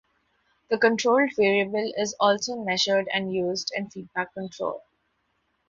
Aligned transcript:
The 0.71 0.79
controlled 0.79 1.29
variable 1.37 1.91
is 1.95 2.15
also 2.19 2.55
measured 2.63 3.07
and 3.13 3.31
used 3.31 3.71
in 3.75 3.91
feedback 3.91 4.33
control. 4.33 4.81